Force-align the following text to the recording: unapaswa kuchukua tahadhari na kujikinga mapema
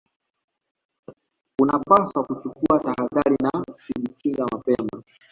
unapaswa 1.61 2.23
kuchukua 2.23 2.79
tahadhari 2.79 3.35
na 3.43 3.63
kujikinga 3.93 4.45
mapema 4.51 5.03